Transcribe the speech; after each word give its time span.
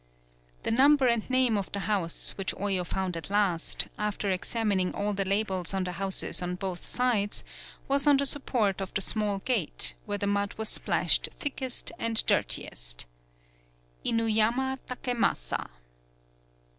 The 0.63 0.71
number 0.71 1.05
and 1.05 1.29
name 1.29 1.59
of 1.59 1.71
the 1.71 1.81
house, 1.81 2.31
which 2.35 2.55
Oyo 2.55 2.83
found 2.83 3.15
at 3.15 3.29
last, 3.29 3.87
after 3.99 4.29
examin 4.29 4.79
ing 4.79 4.95
all 4.95 5.13
the 5.13 5.25
labels 5.25 5.75
on 5.75 5.83
the 5.83 5.91
houses 5.91 6.41
on 6.41 6.55
both 6.55 6.87
sides, 6.87 7.43
was 7.87 8.07
on 8.07 8.17
the 8.17 8.25
support 8.25 8.81
of 8.81 8.91
the 8.95 9.01
small 9.01 9.37
gate, 9.37 9.93
where 10.07 10.17
the 10.17 10.25
mud 10.25 10.55
was 10.57 10.69
splashed 10.69 11.29
thick 11.39 11.61
est 11.61 11.91
and 11.99 12.25
dirtiest. 12.25 13.05
Inuyama 14.03 14.79
Takemasa. 14.89 15.69